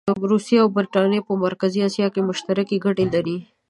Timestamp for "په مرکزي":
1.27-1.79